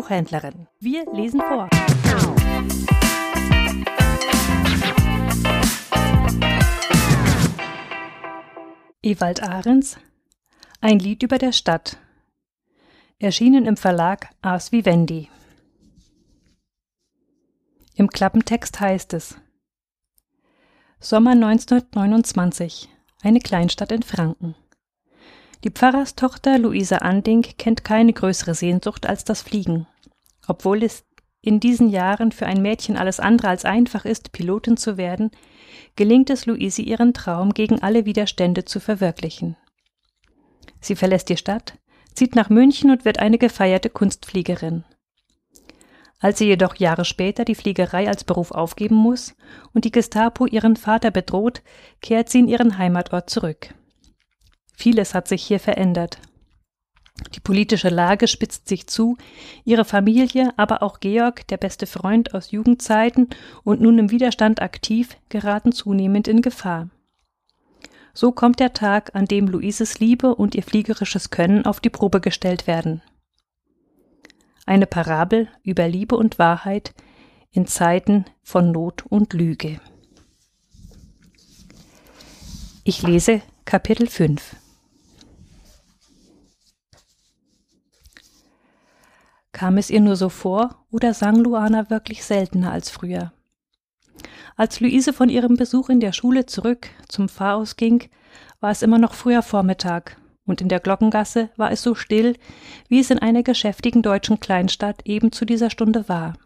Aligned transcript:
Buchhändlerin. 0.00 0.66
Wir 0.78 1.04
lesen 1.12 1.42
vor. 1.42 1.68
Ewald 9.02 9.42
Ahrens 9.42 9.98
Ein 10.80 11.00
Lied 11.00 11.22
über 11.22 11.36
der 11.36 11.52
Stadt. 11.52 11.98
Erschienen 13.18 13.66
im 13.66 13.76
Verlag 13.76 14.30
Ars 14.40 14.72
Vivendi. 14.72 15.28
Im 17.94 18.08
Klappentext 18.08 18.80
heißt 18.80 19.12
es 19.12 19.36
Sommer 20.98 21.32
1929. 21.32 22.88
Eine 23.22 23.40
Kleinstadt 23.40 23.92
in 23.92 24.02
Franken. 24.02 24.54
Die 25.62 25.70
Pfarrerstochter 25.70 26.58
Luisa 26.58 26.96
Anding 26.96 27.42
kennt 27.42 27.84
keine 27.84 28.14
größere 28.14 28.54
Sehnsucht 28.54 29.04
als 29.04 29.24
das 29.24 29.42
Fliegen. 29.42 29.86
Obwohl 30.50 30.82
es 30.82 31.04
in 31.42 31.60
diesen 31.60 31.90
Jahren 31.90 32.32
für 32.32 32.44
ein 32.44 32.60
Mädchen 32.60 32.96
alles 32.96 33.20
andere 33.20 33.46
als 33.46 33.64
einfach 33.64 34.04
ist, 34.04 34.32
Pilotin 34.32 34.76
zu 34.76 34.96
werden, 34.96 35.30
gelingt 35.94 36.28
es 36.28 36.44
Luise 36.44 36.82
ihren 36.82 37.14
Traum 37.14 37.54
gegen 37.54 37.80
alle 37.82 38.04
Widerstände 38.04 38.64
zu 38.64 38.80
verwirklichen. 38.80 39.56
Sie 40.80 40.96
verlässt 40.96 41.28
die 41.28 41.36
Stadt, 41.36 41.78
zieht 42.14 42.34
nach 42.34 42.50
München 42.50 42.90
und 42.90 43.04
wird 43.04 43.20
eine 43.20 43.38
gefeierte 43.38 43.90
Kunstfliegerin. 43.90 44.82
Als 46.18 46.38
sie 46.38 46.46
jedoch 46.46 46.74
Jahre 46.74 47.04
später 47.04 47.44
die 47.44 47.54
Fliegerei 47.54 48.08
als 48.08 48.24
Beruf 48.24 48.50
aufgeben 48.50 48.96
muss 48.96 49.36
und 49.72 49.84
die 49.84 49.92
Gestapo 49.92 50.46
ihren 50.46 50.74
Vater 50.74 51.12
bedroht, 51.12 51.62
kehrt 52.02 52.28
sie 52.28 52.40
in 52.40 52.48
ihren 52.48 52.76
Heimatort 52.76 53.30
zurück. 53.30 53.72
Vieles 54.74 55.14
hat 55.14 55.28
sich 55.28 55.44
hier 55.44 55.60
verändert. 55.60 56.18
Die 57.34 57.40
politische 57.40 57.90
Lage 57.90 58.26
spitzt 58.26 58.68
sich 58.68 58.86
zu, 58.86 59.16
ihre 59.64 59.84
Familie, 59.84 60.52
aber 60.56 60.82
auch 60.82 61.00
Georg, 61.00 61.46
der 61.48 61.56
beste 61.56 61.86
Freund 61.86 62.34
aus 62.34 62.50
Jugendzeiten 62.50 63.28
und 63.62 63.80
nun 63.80 63.98
im 63.98 64.10
Widerstand 64.10 64.62
aktiv, 64.62 65.16
geraten 65.28 65.72
zunehmend 65.72 66.28
in 66.28 66.42
Gefahr. 66.42 66.88
So 68.12 68.32
kommt 68.32 68.58
der 68.58 68.72
Tag, 68.72 69.14
an 69.14 69.26
dem 69.26 69.46
Luises 69.46 70.00
Liebe 70.00 70.34
und 70.34 70.54
ihr 70.54 70.62
fliegerisches 70.62 71.30
Können 71.30 71.64
auf 71.64 71.80
die 71.80 71.90
Probe 71.90 72.20
gestellt 72.20 72.66
werden. 72.66 73.02
Eine 74.66 74.86
Parabel 74.86 75.48
über 75.62 75.88
Liebe 75.88 76.16
und 76.16 76.38
Wahrheit 76.38 76.94
in 77.52 77.66
Zeiten 77.66 78.24
von 78.42 78.72
Not 78.72 79.04
und 79.08 79.32
Lüge. 79.32 79.80
Ich 82.84 83.02
lese 83.02 83.42
Kapitel 83.64 84.08
5 84.08 84.56
Kam 89.60 89.76
es 89.76 89.90
ihr 89.90 90.00
nur 90.00 90.16
so 90.16 90.30
vor 90.30 90.86
oder 90.90 91.12
sang 91.12 91.36
Luana 91.36 91.90
wirklich 91.90 92.24
seltener 92.24 92.72
als 92.72 92.88
früher? 92.88 93.34
Als 94.56 94.80
Luise 94.80 95.12
von 95.12 95.28
ihrem 95.28 95.56
Besuch 95.56 95.90
in 95.90 96.00
der 96.00 96.14
Schule 96.14 96.46
zurück 96.46 96.88
zum 97.08 97.28
Pfarrhaus 97.28 97.76
ging, 97.76 98.08
war 98.60 98.70
es 98.70 98.80
immer 98.80 98.96
noch 98.96 99.12
früher 99.12 99.42
Vormittag, 99.42 100.16
und 100.46 100.62
in 100.62 100.70
der 100.70 100.80
Glockengasse 100.80 101.50
war 101.58 101.70
es 101.72 101.82
so 101.82 101.94
still, 101.94 102.38
wie 102.88 103.00
es 103.00 103.10
in 103.10 103.18
einer 103.18 103.42
geschäftigen 103.42 104.00
deutschen 104.00 104.40
Kleinstadt 104.40 105.02
eben 105.04 105.30
zu 105.30 105.44
dieser 105.44 105.68
Stunde 105.68 106.08
war. 106.08 106.38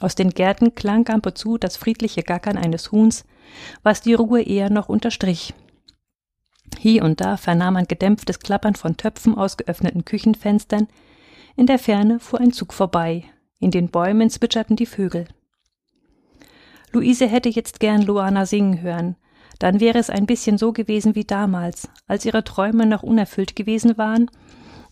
Aus 0.00 0.16
den 0.16 0.30
Gärten 0.30 0.74
klang 0.74 1.06
ab 1.06 1.26
und 1.26 1.38
zu 1.38 1.58
das 1.58 1.76
friedliche 1.76 2.24
Gackern 2.24 2.58
eines 2.58 2.90
Huhns, 2.90 3.24
was 3.84 4.00
die 4.00 4.14
Ruhe 4.14 4.42
eher 4.42 4.68
noch 4.68 4.88
unterstrich. 4.88 5.54
Hier 6.76 7.04
und 7.04 7.20
da 7.20 7.36
vernahm 7.36 7.74
man 7.74 7.86
gedämpftes 7.86 8.40
Klappern 8.40 8.74
von 8.74 8.96
Töpfen 8.96 9.38
aus 9.38 9.56
geöffneten 9.56 10.04
Küchenfenstern, 10.04 10.88
in 11.56 11.66
der 11.66 11.78
Ferne 11.78 12.20
fuhr 12.20 12.40
ein 12.40 12.52
Zug 12.52 12.72
vorbei. 12.72 13.24
In 13.58 13.70
den 13.70 13.88
Bäumen 13.88 14.28
zwitscherten 14.28 14.76
die 14.76 14.86
Vögel. 14.86 15.26
Luise 16.92 17.26
hätte 17.26 17.48
jetzt 17.48 17.80
gern 17.80 18.02
Luana 18.02 18.46
singen 18.46 18.82
hören. 18.82 19.16
Dann 19.58 19.80
wäre 19.80 19.98
es 19.98 20.10
ein 20.10 20.26
bisschen 20.26 20.58
so 20.58 20.72
gewesen 20.72 21.14
wie 21.14 21.24
damals, 21.24 21.88
als 22.06 22.26
ihre 22.26 22.44
Träume 22.44 22.84
noch 22.84 23.02
unerfüllt 23.02 23.56
gewesen 23.56 23.96
waren 23.96 24.30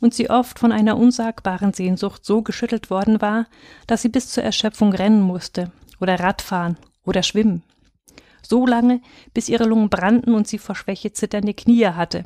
und 0.00 0.14
sie 0.14 0.30
oft 0.30 0.58
von 0.58 0.72
einer 0.72 0.96
unsagbaren 0.96 1.72
Sehnsucht 1.72 2.24
so 2.24 2.42
geschüttelt 2.42 2.90
worden 2.90 3.20
war, 3.20 3.46
dass 3.86 4.02
sie 4.02 4.08
bis 4.08 4.28
zur 4.28 4.42
Erschöpfung 4.42 4.92
rennen 4.92 5.22
musste 5.22 5.70
oder 6.00 6.18
Radfahren 6.18 6.78
oder 7.04 7.22
schwimmen. 7.22 7.62
So 8.42 8.66
lange, 8.66 9.00
bis 9.32 9.48
ihre 9.48 9.64
Lungen 9.64 9.88
brannten 9.88 10.34
und 10.34 10.46
sie 10.46 10.58
vor 10.58 10.74
Schwäche 10.74 11.12
zitternde 11.12 11.54
Knie 11.54 11.86
hatte. 11.86 12.24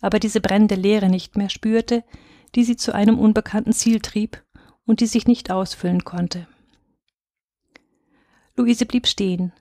Aber 0.00 0.18
diese 0.18 0.40
brennende 0.40 0.74
Leere 0.74 1.08
nicht 1.08 1.36
mehr 1.36 1.48
spürte, 1.48 2.04
die 2.54 2.64
sie 2.64 2.76
zu 2.76 2.94
einem 2.94 3.18
unbekannten 3.18 3.72
Ziel 3.72 4.00
trieb 4.00 4.42
und 4.86 5.00
die 5.00 5.06
sich 5.06 5.26
nicht 5.26 5.50
ausfüllen 5.50 6.04
konnte. 6.04 6.46
Luise 8.56 8.86
blieb 8.86 9.06
stehen, 9.06 9.52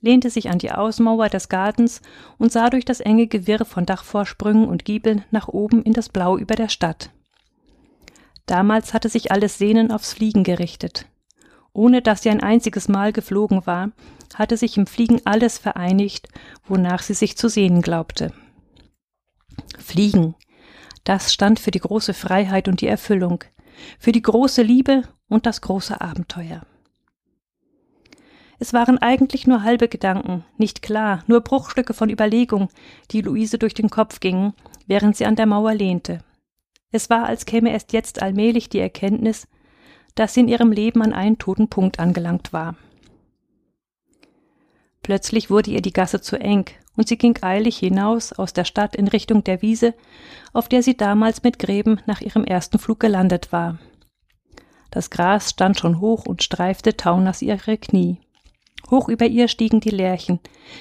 lehnte 0.00 0.30
sich 0.30 0.50
an 0.50 0.58
die 0.58 0.70
Außenmauer 0.70 1.28
des 1.28 1.48
Gartens 1.48 2.02
und 2.38 2.52
sah 2.52 2.70
durch 2.70 2.84
das 2.84 3.00
enge 3.00 3.26
Gewirr 3.26 3.64
von 3.64 3.86
Dachvorsprüngen 3.86 4.68
und 4.68 4.84
Giebeln 4.84 5.24
nach 5.30 5.48
oben 5.48 5.82
in 5.82 5.92
das 5.92 6.08
Blau 6.08 6.36
über 6.36 6.54
der 6.54 6.68
Stadt. 6.68 7.10
Damals 8.46 8.92
hatte 8.92 9.08
sich 9.08 9.32
alles 9.32 9.58
Sehnen 9.58 9.90
aufs 9.90 10.12
Fliegen 10.12 10.44
gerichtet. 10.44 11.06
Ohne 11.72 12.02
dass 12.02 12.22
sie 12.22 12.30
ein 12.30 12.42
einziges 12.42 12.88
Mal 12.88 13.12
geflogen 13.12 13.66
war, 13.66 13.90
hatte 14.34 14.56
sich 14.56 14.76
im 14.76 14.86
Fliegen 14.86 15.20
alles 15.24 15.58
vereinigt, 15.58 16.28
wonach 16.68 17.02
sie 17.02 17.14
sich 17.14 17.36
zu 17.36 17.48
sehnen 17.48 17.82
glaubte. 17.82 18.32
Fliegen, 19.78 20.34
das 21.04 21.32
stand 21.32 21.60
für 21.60 21.70
die 21.70 21.80
große 21.80 22.14
Freiheit 22.14 22.68
und 22.68 22.80
die 22.80 22.86
Erfüllung, 22.86 23.44
für 23.98 24.12
die 24.12 24.22
große 24.22 24.62
Liebe 24.62 25.02
und 25.28 25.46
das 25.46 25.60
große 25.60 26.00
Abenteuer. 26.00 26.62
Es 28.58 28.72
waren 28.72 28.98
eigentlich 28.98 29.46
nur 29.46 29.62
halbe 29.62 29.88
Gedanken, 29.88 30.44
nicht 30.56 30.80
klar, 30.80 31.22
nur 31.26 31.40
Bruchstücke 31.40 31.92
von 31.92 32.08
Überlegung, 32.08 32.68
die 33.10 33.20
Luise 33.20 33.58
durch 33.58 33.74
den 33.74 33.90
Kopf 33.90 34.20
gingen, 34.20 34.54
während 34.86 35.16
sie 35.16 35.26
an 35.26 35.36
der 35.36 35.46
Mauer 35.46 35.74
lehnte. 35.74 36.20
Es 36.90 37.10
war, 37.10 37.26
als 37.26 37.44
käme 37.44 37.72
erst 37.72 37.92
jetzt 37.92 38.22
allmählich 38.22 38.68
die 38.68 38.78
Erkenntnis, 38.78 39.48
dass 40.14 40.34
sie 40.34 40.40
in 40.40 40.48
ihrem 40.48 40.70
Leben 40.70 41.02
an 41.02 41.12
einen 41.12 41.38
toten 41.38 41.68
Punkt 41.68 41.98
angelangt 41.98 42.52
war. 42.52 42.76
Plötzlich 45.02 45.50
wurde 45.50 45.72
ihr 45.72 45.82
die 45.82 45.92
Gasse 45.92 46.20
zu 46.20 46.40
eng, 46.40 46.66
und 46.96 47.08
sie 47.08 47.18
ging 47.18 47.36
eilig 47.42 47.78
hinaus 47.78 48.32
aus 48.32 48.52
der 48.52 48.64
Stadt 48.64 48.96
in 48.96 49.08
Richtung 49.08 49.44
der 49.44 49.62
Wiese, 49.62 49.94
auf 50.52 50.68
der 50.68 50.82
sie 50.82 50.96
damals 50.96 51.42
mit 51.42 51.58
Gräben 51.58 52.00
nach 52.06 52.20
ihrem 52.20 52.44
ersten 52.44 52.78
Flug 52.78 53.00
gelandet 53.00 53.52
war. 53.52 53.78
Das 54.90 55.10
Gras 55.10 55.50
stand 55.50 55.78
schon 55.78 56.00
hoch 56.00 56.26
und 56.26 56.42
streifte 56.42 56.96
Taunas 56.96 57.42
ihre 57.42 57.78
Knie. 57.78 58.20
Hoch 58.90 59.08
über 59.08 59.26
ihr 59.26 59.48
stiegen 59.48 59.80
die 59.80 59.90
Lerchen. 59.90 60.38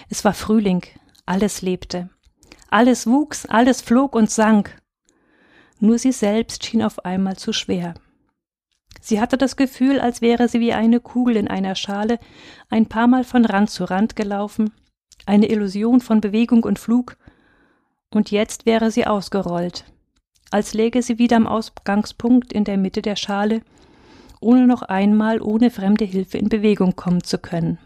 Es 0.10 0.24
war 0.24 0.34
Frühling, 0.34 0.84
alles 1.26 1.62
lebte. 1.62 2.10
Alles 2.70 3.08
wuchs, 3.08 3.46
alles 3.46 3.82
flog 3.82 4.16
und 4.16 4.30
sank. 4.30 4.80
Nur 5.80 5.98
sie 5.98 6.12
selbst 6.12 6.66
schien 6.66 6.84
auf 6.84 7.06
einmal 7.06 7.38
zu 7.38 7.54
schwer. 7.54 7.96
Sie 9.02 9.20
hatte 9.20 9.38
das 9.38 9.58
Gefühl, 9.58 10.00
als 10.00 10.22
wäre 10.22 10.48
sie 10.48 10.60
wie 10.60 10.74
eine 10.74 11.00
Kugel 11.00 11.36
in 11.36 11.48
einer 11.48 11.76
Schale 11.76 12.20
ein 12.70 12.86
paar 12.86 13.08
Mal 13.08 13.24
von 13.24 13.46
Rand 13.46 13.70
zu 13.70 13.84
Rand 13.84 14.16
gelaufen, 14.16 14.72
eine 15.26 15.50
Illusion 15.50 16.02
von 16.02 16.22
Bewegung 16.22 16.64
und 16.64 16.80
Flug, 16.80 17.18
und 18.10 18.32
jetzt 18.32 18.66
wäre 18.66 18.92
sie 18.92 19.08
ausgerollt, 19.08 19.86
als 20.52 20.74
läge 20.74 21.02
sie 21.02 21.18
wieder 21.18 21.38
am 21.38 21.48
Ausgangspunkt 21.48 22.54
in 22.54 22.64
der 22.64 22.78
Mitte 22.78 23.02
der 23.02 23.16
Schale, 23.16 23.62
ohne 24.40 24.68
noch 24.68 24.84
einmal 24.84 25.42
ohne 25.42 25.72
fremde 25.72 26.06
Hilfe 26.06 26.38
in 26.38 26.50
Bewegung 26.50 26.96
kommen 26.96 27.24
zu 27.24 27.38
können. 27.38 27.80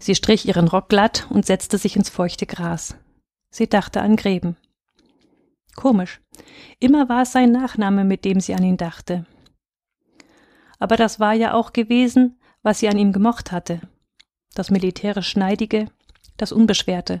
Sie 0.00 0.14
strich 0.14 0.46
ihren 0.46 0.68
Rock 0.68 0.88
glatt 0.88 1.26
und 1.30 1.46
setzte 1.46 1.78
sich 1.78 1.96
ins 1.96 2.08
feuchte 2.08 2.46
Gras. 2.46 2.96
Sie 3.50 3.68
dachte 3.68 4.00
an 4.00 4.16
Gräben. 4.16 4.56
Komisch. 5.76 6.20
Immer 6.80 7.08
war 7.08 7.22
es 7.22 7.32
sein 7.32 7.52
Nachname, 7.52 8.04
mit 8.04 8.24
dem 8.24 8.40
sie 8.40 8.54
an 8.54 8.64
ihn 8.64 8.76
dachte. 8.76 9.26
Aber 10.78 10.96
das 10.96 11.20
war 11.20 11.34
ja 11.34 11.54
auch 11.54 11.72
gewesen, 11.72 12.38
was 12.62 12.80
sie 12.80 12.88
an 12.88 12.98
ihm 12.98 13.12
gemocht 13.12 13.52
hatte 13.52 13.80
das 14.54 14.70
militärisch 14.70 15.28
Schneidige, 15.28 15.86
das 16.36 16.52
Unbeschwerte. 16.52 17.20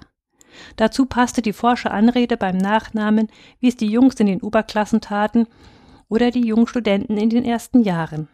Dazu 0.76 1.06
passte 1.06 1.42
die 1.42 1.52
forsche 1.52 1.90
Anrede 1.90 2.36
beim 2.36 2.56
Nachnamen, 2.56 3.28
wie 3.60 3.68
es 3.68 3.76
die 3.76 3.90
Jungs 3.90 4.14
in 4.16 4.26
den 4.26 4.40
Oberklassen 4.40 5.00
taten 5.00 5.46
oder 6.08 6.30
die 6.30 6.46
jungen 6.46 6.66
Studenten 6.66 7.16
in 7.16 7.30
den 7.30 7.44
ersten 7.44 7.82
Jahren. 7.82 8.28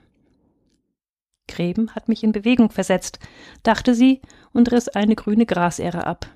Gräben 1.48 1.94
hat 1.94 2.08
mich 2.08 2.24
in 2.24 2.32
Bewegung 2.32 2.70
versetzt, 2.70 3.18
dachte 3.62 3.94
sie 3.94 4.22
und 4.52 4.72
riss 4.72 4.88
eine 4.88 5.14
grüne 5.14 5.44
Grasähre 5.44 6.06
ab. 6.06 6.26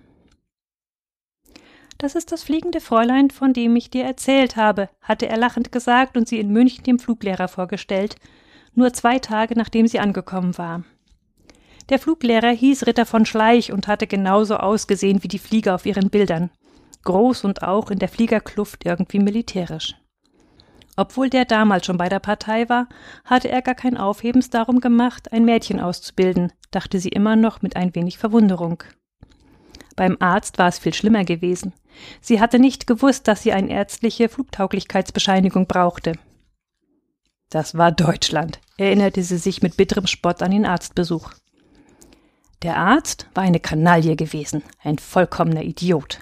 Das 1.96 2.14
ist 2.14 2.30
das 2.30 2.44
fliegende 2.44 2.80
Fräulein, 2.80 3.30
von 3.30 3.52
dem 3.52 3.74
ich 3.74 3.90
dir 3.90 4.04
erzählt 4.04 4.56
habe, 4.56 4.88
hatte 5.00 5.26
er 5.26 5.36
lachend 5.36 5.72
gesagt 5.72 6.16
und 6.16 6.28
sie 6.28 6.38
in 6.38 6.52
München 6.52 6.84
dem 6.84 6.98
Fluglehrer 6.98 7.48
vorgestellt, 7.48 8.16
nur 8.74 8.92
zwei 8.92 9.18
Tage 9.18 9.58
nachdem 9.58 9.88
sie 9.88 9.98
angekommen 9.98 10.56
war. 10.58 10.84
Der 11.88 11.98
Fluglehrer 11.98 12.50
hieß 12.50 12.86
Ritter 12.86 13.06
von 13.06 13.24
Schleich 13.24 13.72
und 13.72 13.88
hatte 13.88 14.06
genauso 14.06 14.56
ausgesehen 14.56 15.22
wie 15.22 15.28
die 15.28 15.38
Flieger 15.38 15.74
auf 15.74 15.86
ihren 15.86 16.10
Bildern. 16.10 16.50
Groß 17.04 17.44
und 17.44 17.62
auch 17.62 17.90
in 17.90 17.98
der 17.98 18.08
Fliegerkluft 18.08 18.84
irgendwie 18.84 19.18
militärisch. 19.18 19.94
Obwohl 20.96 21.30
der 21.30 21.44
damals 21.44 21.86
schon 21.86 21.96
bei 21.96 22.08
der 22.08 22.18
Partei 22.18 22.68
war, 22.68 22.88
hatte 23.24 23.48
er 23.48 23.62
gar 23.62 23.76
kein 23.76 23.96
Aufhebens 23.96 24.50
darum 24.50 24.80
gemacht, 24.80 25.32
ein 25.32 25.44
Mädchen 25.44 25.80
auszubilden, 25.80 26.52
dachte 26.72 26.98
sie 26.98 27.08
immer 27.08 27.36
noch 27.36 27.62
mit 27.62 27.76
ein 27.76 27.94
wenig 27.94 28.18
Verwunderung. 28.18 28.82
Beim 29.94 30.16
Arzt 30.20 30.58
war 30.58 30.68
es 30.68 30.78
viel 30.78 30.92
schlimmer 30.92 31.24
gewesen. 31.24 31.72
Sie 32.20 32.40
hatte 32.40 32.58
nicht 32.58 32.86
gewusst, 32.86 33.28
dass 33.28 33.42
sie 33.42 33.52
eine 33.52 33.70
ärztliche 33.70 34.28
Flugtauglichkeitsbescheinigung 34.28 35.66
brauchte. 35.66 36.14
Das 37.48 37.76
war 37.78 37.92
Deutschland, 37.92 38.60
erinnerte 38.76 39.22
sie 39.22 39.38
sich 39.38 39.62
mit 39.62 39.76
bitterem 39.76 40.06
Spott 40.06 40.42
an 40.42 40.50
den 40.50 40.66
Arztbesuch. 40.66 41.32
Der 42.62 42.76
Arzt 42.76 43.28
war 43.34 43.44
eine 43.44 43.60
Kanaille 43.60 44.16
gewesen, 44.16 44.62
ein 44.82 44.98
vollkommener 44.98 45.62
Idiot. 45.62 46.20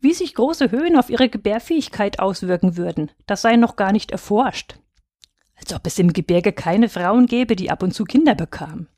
Wie 0.00 0.14
sich 0.14 0.34
große 0.34 0.70
Höhen 0.70 0.96
auf 0.96 1.10
ihre 1.10 1.28
Gebärfähigkeit 1.28 2.18
auswirken 2.18 2.76
würden, 2.76 3.10
das 3.26 3.42
sei 3.42 3.56
noch 3.56 3.76
gar 3.76 3.92
nicht 3.92 4.10
erforscht. 4.10 4.78
Als 5.56 5.74
ob 5.74 5.86
es 5.86 5.98
im 5.98 6.12
Gebirge 6.12 6.52
keine 6.52 6.88
Frauen 6.88 7.26
gäbe, 7.26 7.54
die 7.54 7.70
ab 7.70 7.82
und 7.82 7.92
zu 7.92 8.04
Kinder 8.04 8.34
bekamen. 8.34 8.88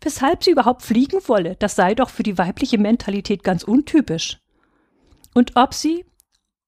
Weshalb 0.00 0.44
sie 0.44 0.50
überhaupt 0.50 0.82
fliegen 0.82 1.20
wolle, 1.26 1.56
das 1.56 1.76
sei 1.76 1.94
doch 1.94 2.10
für 2.10 2.22
die 2.22 2.38
weibliche 2.38 2.78
Mentalität 2.78 3.42
ganz 3.42 3.62
untypisch. 3.62 4.38
Und 5.34 5.56
ob 5.56 5.74
sie, 5.74 6.04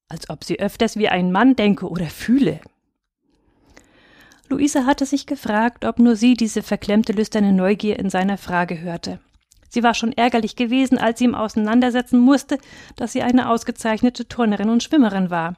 als 0.08 0.28
ob 0.30 0.42
sie 0.42 0.58
öfters 0.58 0.96
wie 0.96 1.08
ein 1.08 1.30
Mann 1.30 1.54
denke 1.54 1.88
oder 1.88 2.06
fühle. 2.06 2.60
Luise 4.48 4.86
hatte 4.86 5.04
sich 5.04 5.26
gefragt, 5.26 5.84
ob 5.84 5.98
nur 5.98 6.16
sie 6.16 6.34
diese 6.34 6.62
verklemmte 6.62 7.12
lüsterne 7.12 7.52
Neugier 7.52 7.98
in 7.98 8.08
seiner 8.08 8.38
Frage 8.38 8.80
hörte. 8.80 9.20
Sie 9.68 9.82
war 9.82 9.92
schon 9.92 10.12
ärgerlich 10.12 10.56
gewesen, 10.56 10.96
als 10.96 11.18
sie 11.18 11.26
ihm 11.26 11.34
auseinandersetzen 11.34 12.18
musste, 12.18 12.58
dass 12.96 13.12
sie 13.12 13.22
eine 13.22 13.50
ausgezeichnete 13.50 14.26
Turnerin 14.26 14.70
und 14.70 14.82
Schwimmerin 14.82 15.28
war. 15.28 15.54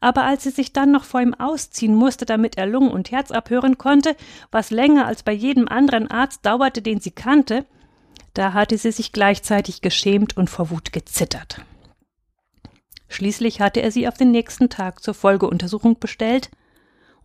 Aber 0.00 0.24
als 0.24 0.42
sie 0.42 0.50
sich 0.50 0.72
dann 0.72 0.90
noch 0.90 1.04
vor 1.04 1.20
ihm 1.20 1.34
ausziehen 1.34 1.94
musste, 1.94 2.26
damit 2.26 2.58
er 2.58 2.66
Lungen 2.66 2.90
und 2.90 3.12
Herz 3.12 3.30
abhören 3.30 3.78
konnte, 3.78 4.16
was 4.50 4.70
länger 4.70 5.06
als 5.06 5.22
bei 5.22 5.32
jedem 5.32 5.68
anderen 5.68 6.10
Arzt 6.10 6.44
dauerte, 6.44 6.82
den 6.82 7.00
sie 7.00 7.12
kannte, 7.12 7.64
da 8.34 8.52
hatte 8.52 8.76
sie 8.76 8.92
sich 8.92 9.12
gleichzeitig 9.12 9.80
geschämt 9.80 10.36
und 10.36 10.50
vor 10.50 10.70
Wut 10.70 10.92
gezittert. 10.92 11.62
Schließlich 13.08 13.60
hatte 13.60 13.80
er 13.80 13.92
sie 13.92 14.08
auf 14.08 14.16
den 14.16 14.32
nächsten 14.32 14.68
Tag 14.68 15.02
zur 15.02 15.14
Folgeuntersuchung 15.14 15.98
bestellt, 15.98 16.50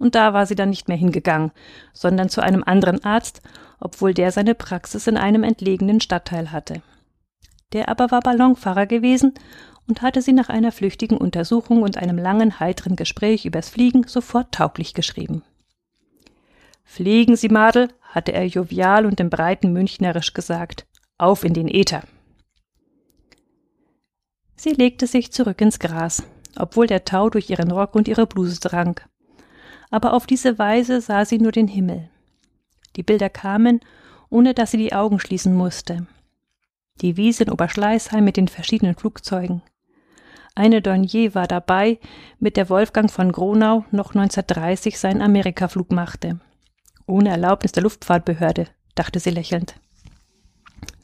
und 0.01 0.15
da 0.15 0.33
war 0.33 0.45
sie 0.45 0.55
dann 0.55 0.69
nicht 0.69 0.87
mehr 0.87 0.97
hingegangen, 0.97 1.51
sondern 1.93 2.29
zu 2.29 2.41
einem 2.41 2.63
anderen 2.63 3.03
Arzt 3.03 3.41
obwohl 3.81 4.13
der 4.13 4.31
seine 4.31 4.55
Praxis 4.55 5.07
in 5.07 5.17
einem 5.17 5.43
entlegenen 5.43 5.99
Stadtteil 5.99 6.51
hatte. 6.53 6.81
Der 7.73 7.89
aber 7.89 8.11
war 8.11 8.21
Ballonfahrer 8.21 8.85
gewesen 8.85 9.33
und 9.87 10.01
hatte 10.01 10.21
sie 10.21 10.33
nach 10.33 10.49
einer 10.49 10.71
flüchtigen 10.71 11.17
Untersuchung 11.17 11.81
und 11.81 11.97
einem 11.97 12.17
langen, 12.17 12.59
heiteren 12.59 12.95
Gespräch 12.95 13.45
übers 13.45 13.69
Fliegen 13.69 14.07
sofort 14.07 14.53
tauglich 14.53 14.93
geschrieben. 14.93 15.43
Fliegen 16.83 17.35
Sie, 17.35 17.49
Madel, 17.49 17.89
hatte 18.01 18.33
er 18.33 18.45
jovial 18.45 19.05
und 19.05 19.19
im 19.19 19.29
breiten 19.29 19.73
Münchnerisch 19.73 20.33
gesagt. 20.33 20.85
Auf 21.17 21.43
in 21.43 21.53
den 21.53 21.67
Äther. 21.67 22.03
Sie 24.55 24.71
legte 24.71 25.07
sich 25.07 25.31
zurück 25.31 25.61
ins 25.61 25.79
Gras, 25.79 26.23
obwohl 26.57 26.87
der 26.87 27.05
Tau 27.05 27.29
durch 27.29 27.49
ihren 27.49 27.71
Rock 27.71 27.95
und 27.95 28.07
ihre 28.07 28.27
Bluse 28.27 28.59
drang. 28.59 28.99
Aber 29.91 30.13
auf 30.13 30.25
diese 30.25 30.57
Weise 30.57 31.01
sah 31.01 31.25
sie 31.25 31.37
nur 31.37 31.51
den 31.51 31.67
Himmel. 31.67 32.09
Die 32.95 33.03
Bilder 33.03 33.29
kamen, 33.29 33.81
ohne 34.29 34.53
dass 34.53 34.71
sie 34.71 34.77
die 34.77 34.93
Augen 34.93 35.19
schließen 35.19 35.53
musste. 35.53 36.07
Die 37.01 37.17
Wiese 37.17 37.43
in 37.43 37.51
Oberschleißheim 37.51 38.23
mit 38.23 38.37
den 38.37 38.47
verschiedenen 38.47 38.95
Flugzeugen. 38.95 39.61
Eine 40.55 40.81
Dornier 40.81 41.33
war 41.35 41.47
dabei, 41.47 41.99
mit 42.39 42.57
der 42.57 42.69
Wolfgang 42.69 43.09
von 43.09 43.31
Gronau 43.31 43.85
noch 43.91 44.13
1930 44.13 44.99
seinen 44.99 45.21
Amerikaflug 45.21 45.91
machte. 45.91 46.39
Ohne 47.07 47.29
Erlaubnis 47.29 47.71
der 47.71 47.83
Luftfahrtbehörde, 47.83 48.67
dachte 48.95 49.19
sie 49.19 49.31
lächelnd. 49.31 49.75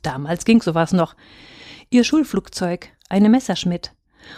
Damals 0.01 0.45
ging 0.45 0.61
sowas 0.61 0.91
noch. 0.91 1.15
Ihr 1.89 2.03
Schulflugzeug, 2.03 2.89
eine 3.09 3.29
Messerschmidt. 3.29 3.93